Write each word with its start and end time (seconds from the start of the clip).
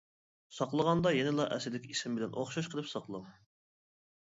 ساقلىغاندا 0.59 1.11
يەنىلا 1.17 1.45
ئەسلىدىكى 1.57 1.95
ئىسىم 1.97 2.17
بىلەن 2.17 2.35
ئوخشاش 2.39 2.73
قىلىپ 2.75 2.91
ساقلاڭ. 2.97 3.31